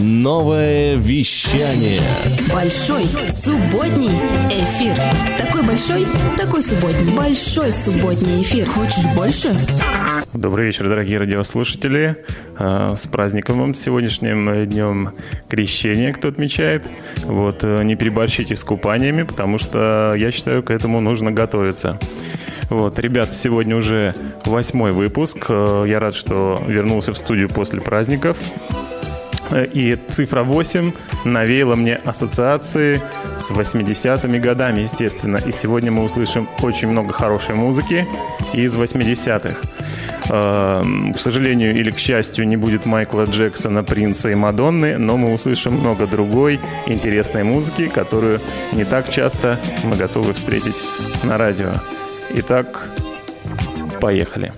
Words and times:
Новое 0.00 0.96
вещание. 0.96 2.00
Большой 2.52 3.04
субботний 3.30 4.08
эфир. 4.50 4.96
Такой 5.38 5.62
большой, 5.62 6.06
такой 6.36 6.62
субботний. 6.62 7.14
Большой 7.14 7.70
субботний 7.70 8.42
эфир. 8.42 8.66
Хочешь 8.66 9.06
больше? 9.14 9.56
Добрый 10.32 10.66
вечер, 10.66 10.88
дорогие 10.88 11.18
радиослушатели. 11.18 12.24
А, 12.58 12.94
с 12.96 13.06
праздником 13.06 13.60
вам 13.60 13.74
сегодняшним 13.74 14.64
днем 14.64 15.12
крещения, 15.48 16.12
кто 16.12 16.28
отмечает. 16.28 16.88
Вот, 17.24 17.62
э, 17.62 17.84
не 17.84 17.94
переборщите 17.94 18.56
с 18.56 18.64
купаниями, 18.64 19.22
потому 19.22 19.58
что 19.58 20.14
я 20.16 20.32
считаю, 20.32 20.64
к 20.64 20.70
этому 20.70 21.00
нужно 21.00 21.30
готовиться. 21.30 22.00
Вот, 22.68 22.98
ребята, 22.98 23.32
сегодня 23.34 23.76
уже 23.76 24.14
восьмой 24.44 24.90
выпуск. 24.90 25.46
Э, 25.48 25.84
я 25.86 26.00
рад, 26.00 26.16
что 26.16 26.60
вернулся 26.66 27.12
в 27.12 27.18
студию 27.18 27.48
после 27.48 27.80
праздников. 27.80 28.36
Э, 29.50 29.66
и 29.66 29.96
цифра 30.10 30.42
8 30.42 30.92
навеяла 31.24 31.74
мне 31.76 31.96
ассоциации 31.96 33.00
с 33.38 33.50
80-ми 33.50 34.38
годами, 34.38 34.80
естественно. 34.82 35.38
И 35.38 35.52
сегодня 35.52 35.90
мы 35.90 36.04
услышим 36.04 36.48
очень 36.62 36.88
много 36.88 37.12
хорошей 37.12 37.54
музыки 37.54 38.06
из 38.52 38.76
80-х. 38.76 39.56
Эм, 40.30 41.12
к 41.12 41.18
сожалению 41.18 41.76
или 41.76 41.90
к 41.90 41.98
счастью, 41.98 42.48
не 42.48 42.56
будет 42.56 42.86
Майкла 42.86 43.24
Джексона, 43.24 43.84
Принца 43.84 44.30
и 44.30 44.34
Мадонны, 44.34 44.96
но 44.96 45.16
мы 45.16 45.34
услышим 45.34 45.74
много 45.74 46.06
другой 46.06 46.58
интересной 46.86 47.44
музыки, 47.44 47.88
которую 47.88 48.40
не 48.72 48.84
так 48.84 49.10
часто 49.10 49.58
мы 49.84 49.96
готовы 49.96 50.32
встретить 50.32 50.76
на 51.24 51.36
радио. 51.36 51.72
Итак, 52.30 52.88
поехали. 54.00 54.52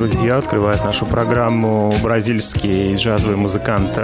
Друзья. 0.00 0.38
Открывает 0.38 0.82
нашу 0.82 1.04
программу 1.04 1.94
бразильский 2.02 2.96
джазовый 2.96 3.36
музыкант 3.36 3.98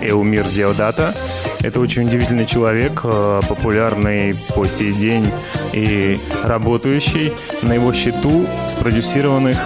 Эумир 0.00 0.46
Диодата. 0.46 1.16
Это 1.62 1.80
очень 1.80 2.06
удивительный 2.06 2.46
человек, 2.46 3.00
э, 3.02 3.40
популярный 3.48 4.36
по 4.54 4.68
сей 4.68 4.92
день 4.92 5.28
и 5.72 6.20
работающий. 6.44 7.32
На 7.62 7.72
его 7.72 7.92
счету 7.92 8.46
спродюсированных 8.68 9.58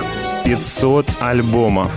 500 0.47 1.11
альбомов. 1.21 1.93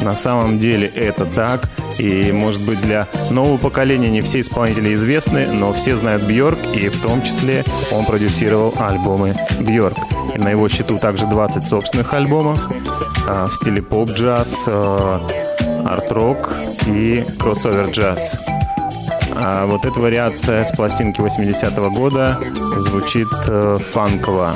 На 0.00 0.14
самом 0.14 0.58
деле 0.58 0.86
это 0.86 1.26
так. 1.26 1.68
И, 1.98 2.32
может 2.32 2.62
быть, 2.62 2.80
для 2.80 3.08
нового 3.30 3.58
поколения 3.58 4.08
не 4.08 4.22
все 4.22 4.40
исполнители 4.40 4.94
известны, 4.94 5.48
но 5.48 5.74
все 5.74 5.96
знают 5.96 6.22
Бьорк, 6.22 6.58
и 6.74 6.88
в 6.88 6.98
том 7.02 7.20
числе 7.20 7.62
он 7.90 8.06
продюсировал 8.06 8.72
альбомы 8.78 9.34
Бьорк. 9.60 9.98
На 10.36 10.48
его 10.48 10.68
счету 10.68 10.98
также 10.98 11.26
20 11.26 11.66
собственных 11.66 12.14
альбомов 12.14 12.60
в 13.26 13.50
стиле 13.52 13.82
поп-джаз, 13.82 14.64
э, 14.66 15.18
арт-рок 15.84 16.54
и 16.86 17.24
кроссовер-джаз. 17.38 18.36
А 19.36 19.66
вот 19.66 19.84
эта 19.84 20.00
вариация 20.00 20.64
с 20.64 20.72
пластинки 20.72 21.20
80-го 21.20 21.90
года 21.90 22.40
звучит 22.78 23.28
э, 23.46 23.76
фанково. 23.92 24.54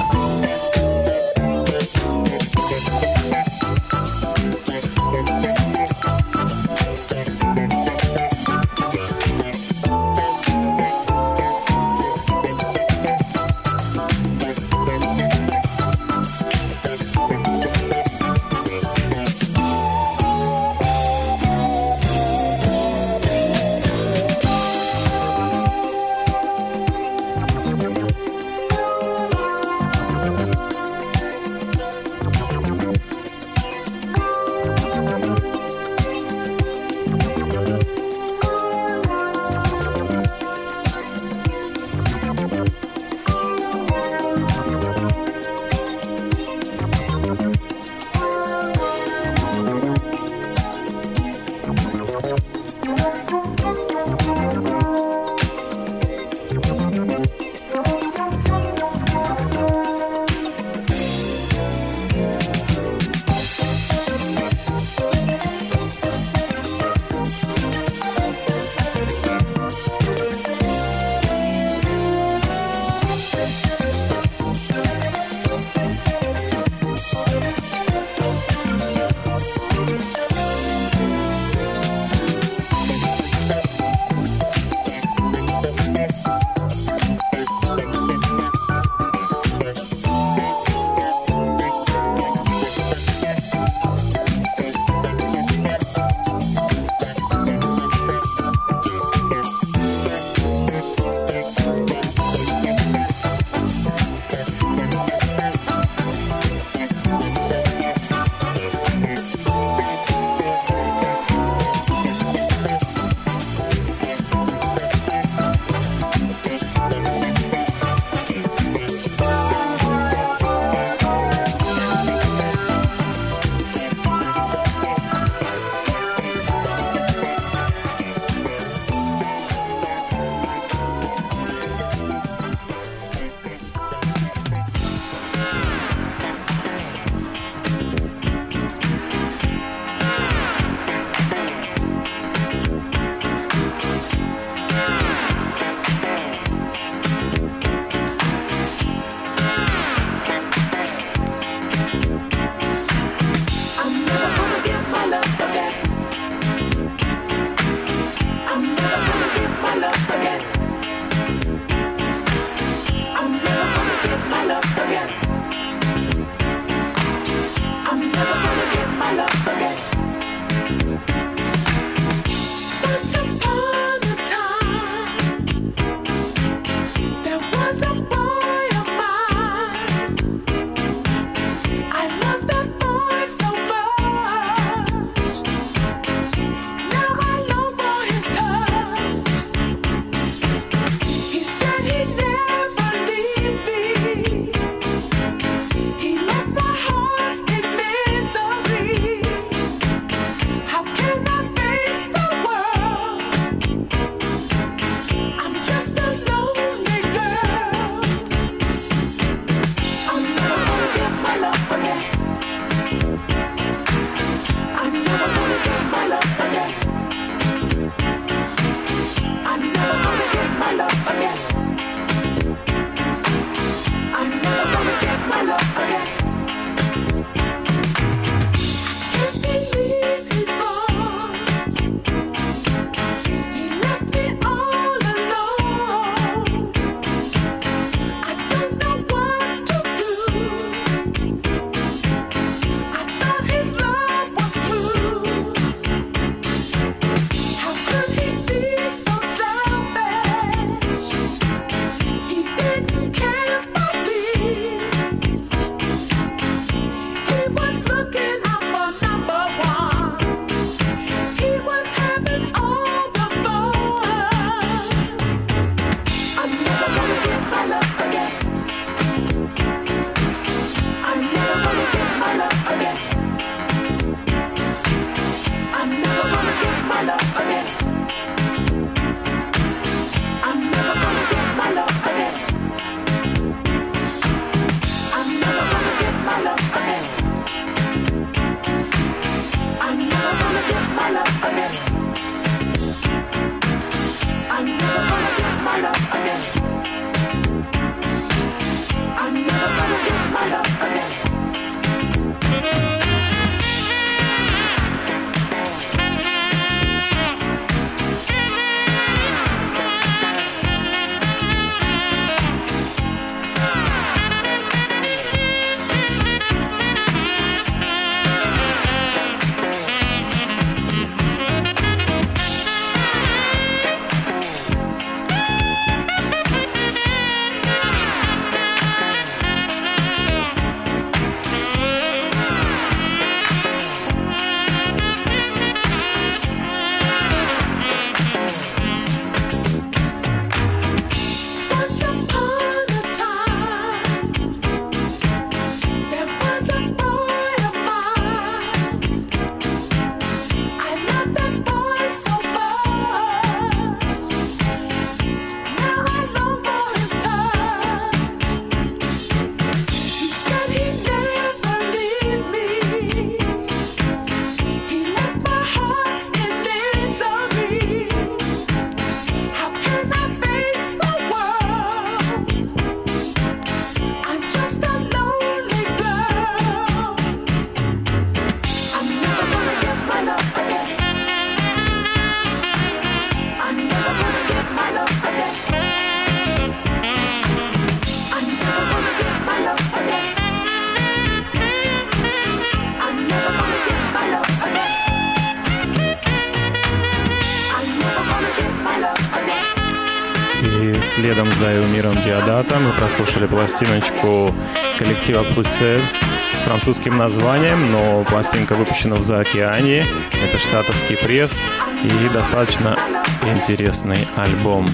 Диадата 402.62 402.78
мы 402.78 402.92
прослушали 402.92 403.46
пластиночку 403.46 404.54
коллектива 404.96 405.42
Пусез 405.42 406.12
с 406.54 406.62
французским 406.62 407.18
названием, 407.18 407.90
но 407.90 408.22
пластинка 408.24 408.74
выпущена 408.74 409.16
в 409.16 409.22
Заокеане. 409.22 410.06
Это 410.44 410.58
штатовский 410.58 411.16
пресс 411.16 411.64
и 412.04 412.28
достаточно 412.32 412.96
интересный 413.44 414.28
альбом. 414.36 414.88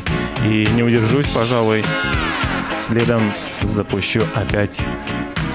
И 0.47 0.67
не 0.75 0.83
удержусь, 0.83 1.29
пожалуй, 1.29 1.85
следом 2.75 3.35
запущу 3.63 4.23
опять 4.35 4.83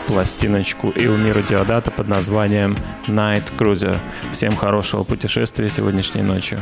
пластиночку 0.05 0.91
Илмира 0.91 1.41
Диодата 1.41 1.89
под 1.89 2.08
названием 2.10 2.77
Night 3.08 3.58
Cruiser. 3.58 3.98
Всем 4.32 4.55
хорошего 4.55 5.03
путешествия 5.03 5.67
сегодняшней 5.67 6.22
ночью. 6.22 6.60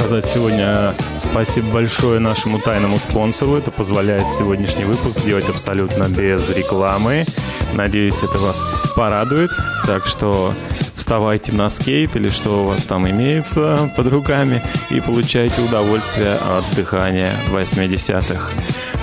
сказать 0.00 0.24
сегодня 0.24 0.94
спасибо 1.18 1.74
большое 1.74 2.20
нашему 2.20 2.58
тайному 2.58 2.98
спонсору. 2.98 3.56
Это 3.56 3.70
позволяет 3.70 4.32
сегодняшний 4.32 4.84
выпуск 4.84 5.22
делать 5.22 5.46
абсолютно 5.50 6.04
без 6.08 6.48
рекламы. 6.56 7.26
Надеюсь, 7.74 8.22
это 8.22 8.38
вас 8.38 8.62
порадует. 8.96 9.50
Так 9.86 10.06
что 10.06 10.54
вставайте 10.96 11.52
на 11.52 11.68
скейт 11.68 12.16
или 12.16 12.30
что 12.30 12.62
у 12.62 12.66
вас 12.68 12.84
там 12.84 13.08
имеется 13.10 13.90
под 13.96 14.06
руками 14.06 14.62
и 14.90 15.00
получайте 15.00 15.60
удовольствие 15.60 16.34
от 16.34 16.64
дыхания 16.74 17.34
80-х. 17.50 18.50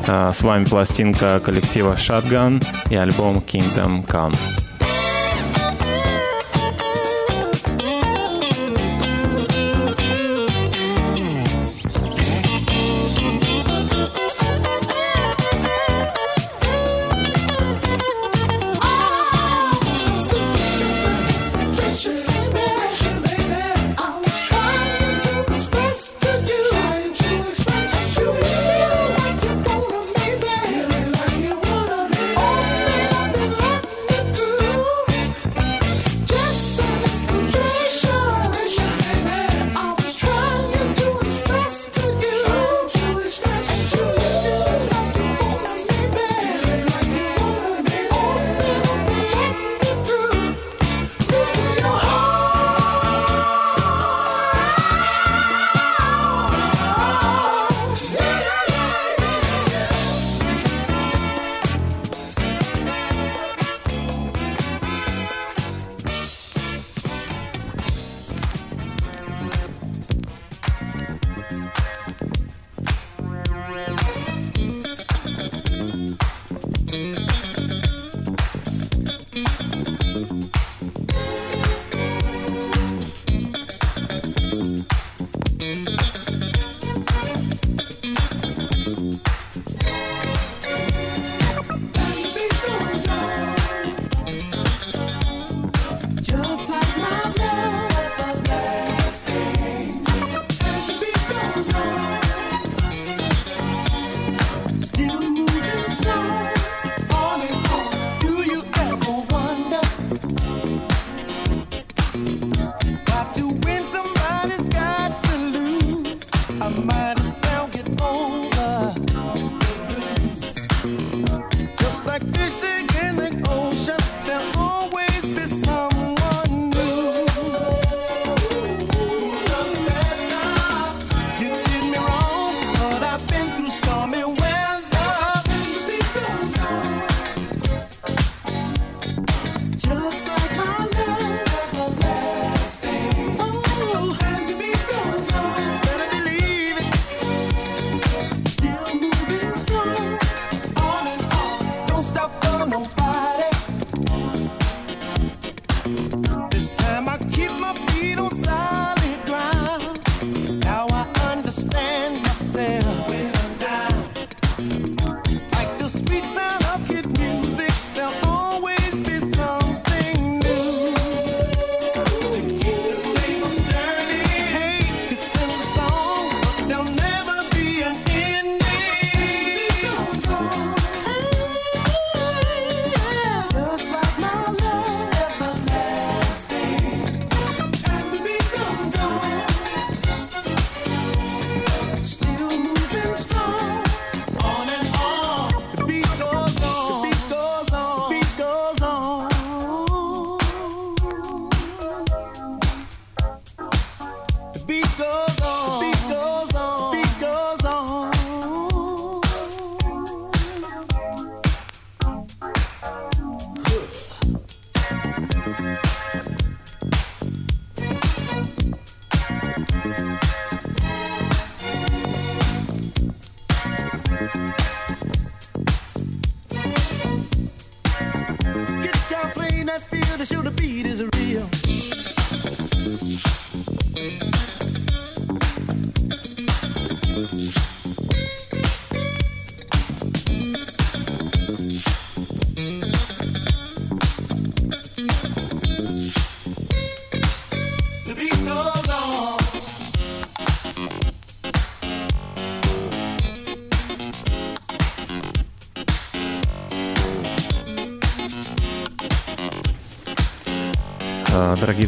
А, 0.08 0.34
с 0.34 0.42
вами 0.42 0.66
пластинка 0.66 1.40
коллектива 1.46 1.94
Shotgun 1.94 2.64
и 2.90 2.96
альбом 2.96 3.38
Kingdom 3.38 4.04
Come. 4.04 4.67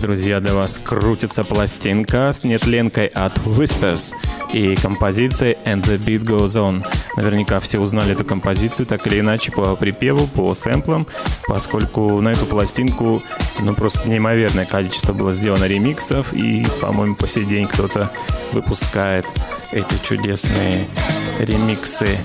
друзья, 0.10 0.40
для 0.40 0.56
вас 0.56 0.82
крутится 0.84 1.44
пластинка 1.44 2.32
с 2.32 2.44
нетленкой 2.44 3.06
от 3.06 3.38
Whispers 3.46 4.16
и 4.52 4.76
композицией 4.76 5.56
And 5.66 5.84
the 5.84 6.04
Beat 6.04 6.24
Goes 6.24 6.58
On. 6.58 6.84
Наверняка 7.16 7.60
все 7.60 7.78
узнали 7.78 8.14
эту 8.14 8.26
композицию 8.26 8.88
так 8.88 9.06
или 9.06 9.20
иначе 9.20 9.52
по 9.52 9.76
припеву, 9.76 10.26
по 10.26 10.56
сэмплам, 10.56 11.06
поскольку 11.48 12.20
на 12.22 12.30
эту 12.30 12.48
пластинку 12.48 13.22
ну 13.60 13.76
просто 13.76 14.10
неимоверное 14.10 14.66
количество 14.66 15.14
было 15.14 15.32
сделано 15.32 15.66
ремиксов 15.66 16.34
и, 16.34 16.66
по-моему, 16.82 17.16
по 17.16 17.28
сей 17.28 17.46
день 17.46 17.68
кто-то 17.68 18.12
выпускает 18.52 19.28
эти 19.72 19.94
чудесные 20.04 20.88
ремиксы. 21.38 22.18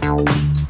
Tchau. 0.00 0.65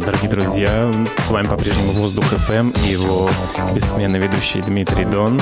Дорогие 0.00 0.30
друзья, 0.30 0.90
с 1.22 1.30
вами 1.30 1.46
по-прежнему 1.46 1.92
Воздух 1.92 2.24
ФМ 2.24 2.70
и 2.84 2.88
его 2.88 3.28
бессменный 3.74 4.18
ведущий 4.18 4.60
Дмитрий 4.60 5.04
Дон. 5.04 5.40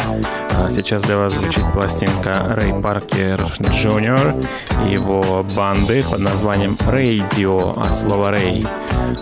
А 0.52 0.70
Сейчас 0.70 1.02
для 1.02 1.18
вас 1.18 1.34
звучит 1.34 1.64
пластинка 1.72 2.54
Ray 2.56 2.80
Parker 2.80 3.44
Jr. 3.60 4.34
и 4.86 4.92
его 4.92 5.44
банды 5.56 6.04
под 6.10 6.20
названием 6.20 6.78
Raydio 6.86 7.80
от 7.80 7.96
слова 7.96 8.30
Ray. 8.30 8.64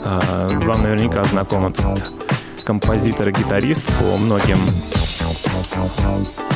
А, 0.05 0.49
Вам 0.49 0.83
наверняка 0.83 1.25
знаком 1.25 1.67
этот 1.67 2.13
композитор 2.65 3.29
и 3.29 3.33
гитарист 3.33 3.83
по 3.99 4.17
многим 4.17 4.59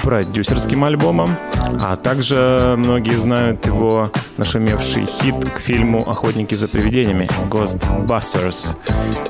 продюсерским 0.07 0.85
альбомом, 0.85 1.37
а 1.83 1.97
также 1.97 2.77
многие 2.79 3.19
знают 3.19 3.67
его 3.67 4.13
нашумевший 4.37 5.05
хит 5.05 5.35
к 5.51 5.59
фильму 5.59 6.09
«Охотники 6.09 6.55
за 6.55 6.69
привидениями» 6.69 7.29
Ghostbusters. 7.51 8.77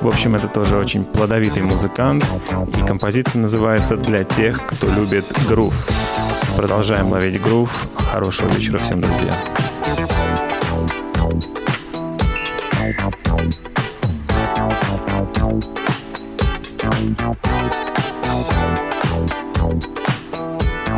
В 0.01 0.07
общем, 0.07 0.35
это 0.35 0.47
тоже 0.47 0.77
очень 0.77 1.03
плодовитый 1.03 1.63
музыкант, 1.63 2.23
и 2.77 2.85
композиция 2.85 3.41
называется 3.41 3.97
«Для 3.97 4.23
тех, 4.23 4.67
кто 4.67 4.85
любит 4.93 5.25
грув». 5.49 5.89
Продолжаем 6.55 7.11
ловить 7.11 7.41
грув. 7.41 7.87
Хорошего 8.11 8.47
вечера 8.53 8.77
всем, 8.77 9.01
друзья. 9.01 9.33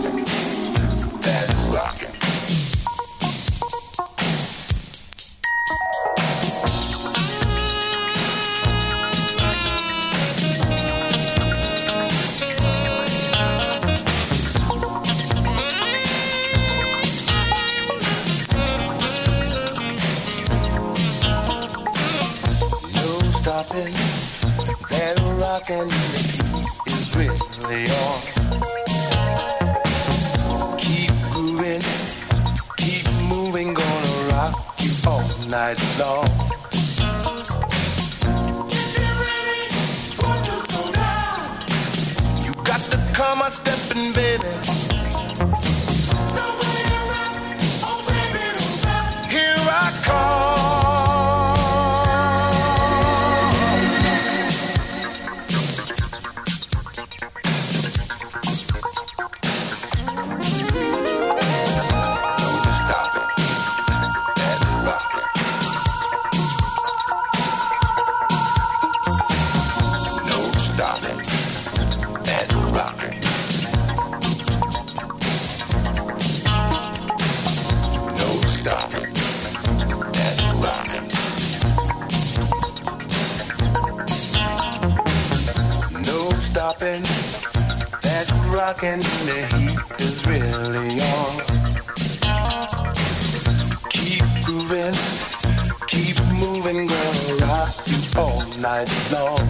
Chao. 0.00 0.43
No. 99.10 99.43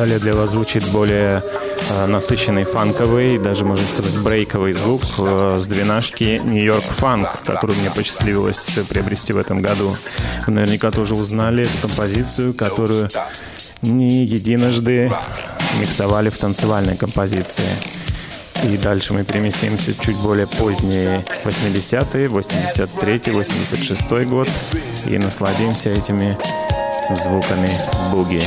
Далее 0.00 0.18
для 0.18 0.34
вас 0.34 0.52
звучит 0.52 0.82
более 0.92 1.42
э, 1.90 2.06
насыщенный 2.06 2.64
фанковый, 2.64 3.38
даже 3.38 3.66
можно 3.66 3.86
сказать 3.86 4.16
брейковый 4.20 4.72
звук 4.72 5.02
э, 5.18 5.58
с 5.60 5.66
двенашки 5.66 6.40
Нью-Йорк 6.42 6.84
Фанк, 6.84 7.42
который 7.44 7.76
мне 7.76 7.90
посчастливилось 7.90 8.78
приобрести 8.88 9.34
в 9.34 9.36
этом 9.36 9.60
году. 9.60 9.94
Вы 10.46 10.54
наверняка 10.54 10.90
тоже 10.90 11.14
узнали 11.14 11.64
эту 11.64 11.86
композицию, 11.86 12.54
которую 12.54 13.10
не 13.82 14.24
единожды 14.24 15.12
миксовали 15.78 16.30
в 16.30 16.38
танцевальной 16.38 16.96
композиции. 16.96 17.68
И 18.64 18.78
дальше 18.78 19.12
мы 19.12 19.24
переместимся 19.24 19.92
чуть 20.00 20.16
более 20.16 20.46
поздние 20.46 21.26
80-е, 21.44 22.26
83-й, 22.26 23.32
86-й 23.32 24.24
год 24.24 24.48
и 25.04 25.18
насладимся 25.18 25.90
этими 25.90 26.38
звуками 27.14 27.68
буги. 28.10 28.40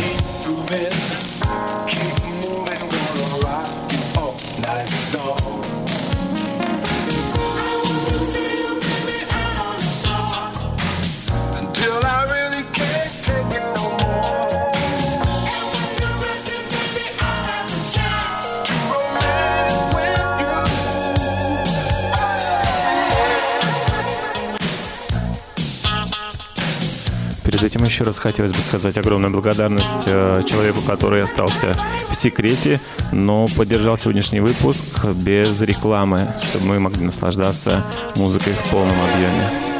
еще 27.94 28.06
раз 28.06 28.18
хотелось 28.18 28.52
бы 28.52 28.60
сказать 28.60 28.98
огромную 28.98 29.32
благодарность 29.32 30.08
э, 30.08 30.42
человеку, 30.48 30.82
который 30.82 31.22
остался 31.22 31.78
в 32.10 32.16
секрете, 32.16 32.80
но 33.12 33.46
поддержал 33.56 33.98
сегодняшний 33.98 34.40
выпуск 34.40 35.06
без 35.14 35.62
рекламы, 35.62 36.34
чтобы 36.42 36.66
мы 36.66 36.80
могли 36.80 37.06
наслаждаться 37.06 37.84
музыкой 38.16 38.54
в 38.54 38.72
полном 38.72 38.98
объеме. 39.00 39.73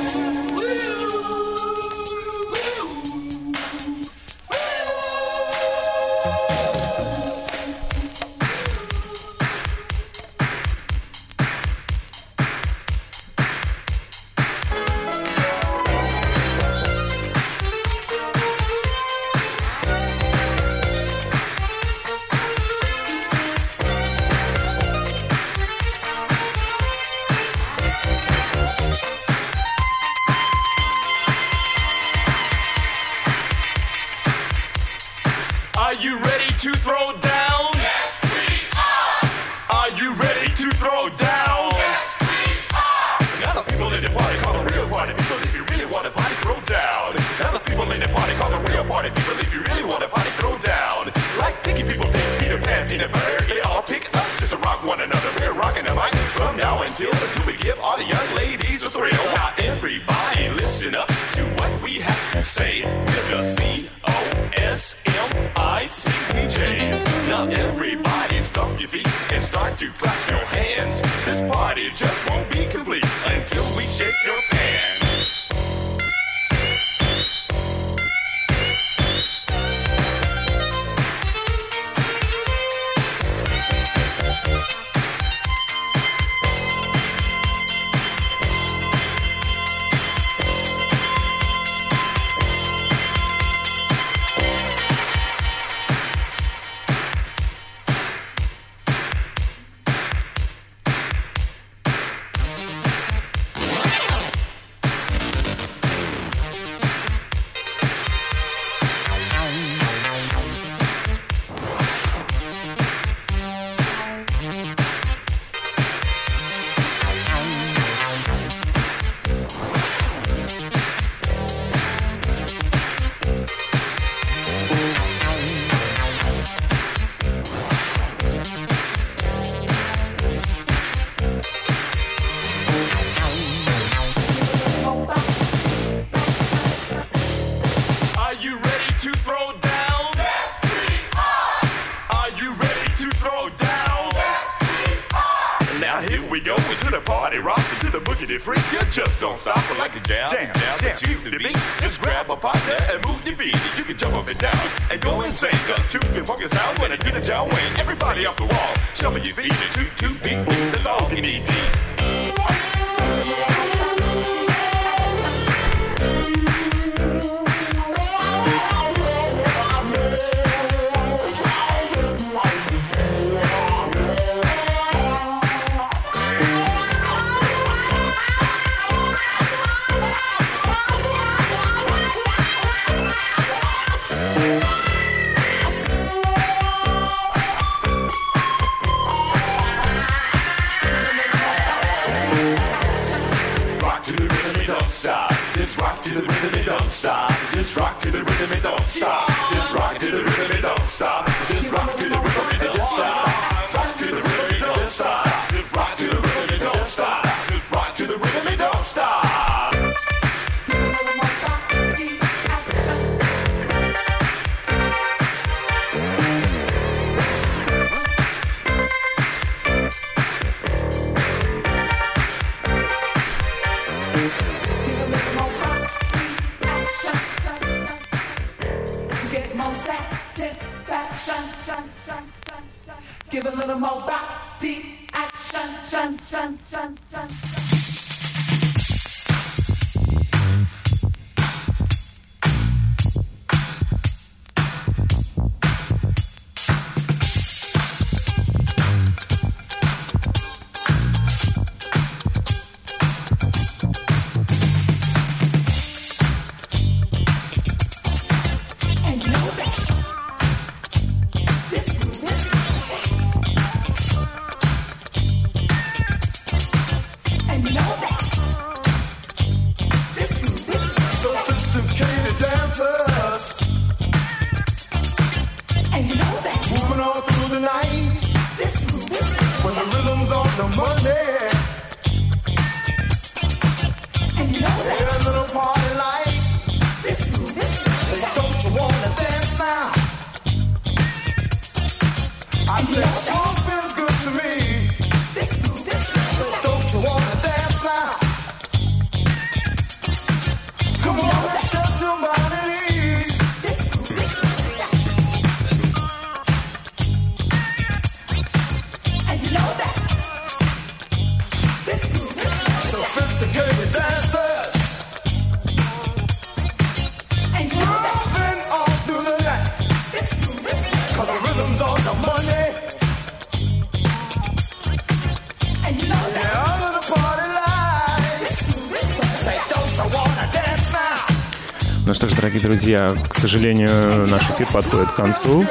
друзья, 332.84 333.16
к 333.30 333.34
сожалению, 333.34 334.28
наш 334.28 334.44
эфир 334.50 334.68
подходит 334.68 335.08
к 335.08 335.16
концу, 335.16 335.66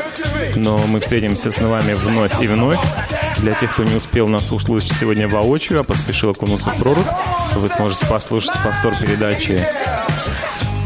но 0.56 0.78
мы 0.78 0.98
встретимся 0.98 1.52
с 1.52 1.60
вами 1.60 1.92
вновь 1.92 2.32
и 2.40 2.46
вновь. 2.46 2.78
Для 3.36 3.52
тех, 3.52 3.70
кто 3.70 3.84
не 3.84 3.94
успел 3.94 4.28
нас 4.28 4.50
услышать 4.50 4.92
сегодня 4.92 5.28
воочию, 5.28 5.80
а 5.80 5.84
поспешил 5.84 6.30
окунуться 6.30 6.70
в 6.70 6.78
прорубь, 6.78 7.06
вы 7.54 7.68
сможете 7.68 8.06
послушать 8.06 8.54
повтор 8.64 8.96
передачи 8.96 9.62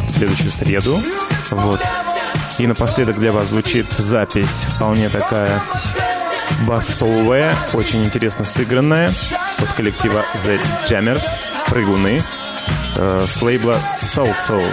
в 0.09 0.11
следующую 0.11 0.51
среду. 0.51 1.01
Вот. 1.53 1.81
И 2.59 2.67
напоследок 2.67 3.21
для 3.21 3.31
вас 3.31 3.51
звучит 3.51 3.87
запись 3.97 4.67
вполне 4.75 5.09
такая 5.09 5.63
басовая, 6.67 7.55
очень 7.73 8.05
интересно 8.05 8.45
сыгранная 8.45 9.13
от 9.59 9.73
коллектива 9.77 10.25
The 10.45 10.59
Jammers, 10.89 11.23
прыгуны, 11.69 12.21
э, 12.97 13.25
с 13.29 13.41
лейбла 13.43 13.79
Soul 13.97 14.35
Soul. 14.35 14.67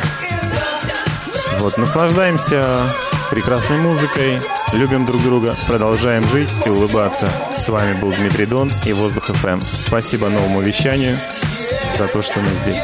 Вот, 1.59 1.77
наслаждаемся 1.77 2.87
прекрасной 3.31 3.77
музыкой, 3.77 4.39
любим 4.73 5.05
друг 5.05 5.21
друга, 5.23 5.55
продолжаем 5.67 6.23
жить 6.25 6.53
и 6.65 6.69
улыбаться. 6.69 7.29
С 7.57 7.69
вами 7.69 7.99
был 7.99 8.11
Дмитрий 8.11 8.45
Дон 8.45 8.71
и 8.85 8.93
Воздух 8.93 9.25
ФМ. 9.25 9.47
Эм. 9.47 9.61
Спасибо 9.61 10.29
новому 10.29 10.61
вещанию 10.61 11.17
за 11.97 12.07
то, 12.07 12.21
что 12.21 12.41
мы 12.41 12.49
здесь. 12.49 12.83